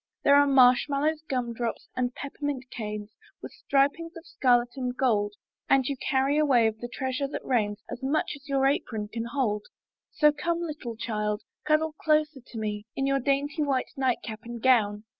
There 0.23 0.33
are 0.35 0.47
marshmallows, 0.47 1.21
gumdrops, 1.29 1.87
and 1.95 2.15
peppermint 2.15 2.65
canes 2.71 3.11
With 3.39 3.51
stripings 3.51 4.17
of 4.17 4.25
scarlet 4.25 4.69
or 4.75 4.91
gold, 4.93 5.35
And 5.69 5.85
you 5.85 5.95
carry 5.95 6.39
away 6.39 6.65
of 6.65 6.79
the 6.79 6.87
treasure 6.91 7.27
that 7.27 7.45
rains, 7.45 7.83
As 7.87 8.01
much 8.01 8.31
as 8.35 8.49
your 8.49 8.65
apron 8.65 9.09
can 9.09 9.25
hold: 9.25 9.67
So 10.11 10.31
come, 10.31 10.59
little 10.63 10.95
child, 10.95 11.43
cuddle 11.67 11.93
closer 12.01 12.41
to 12.43 12.57
me 12.57 12.87
In 12.95 13.05
your 13.05 13.19
dainty 13.19 13.61
white 13.61 13.91
nightcap 13.95 14.39
and 14.43 14.59
gown. 14.59 15.03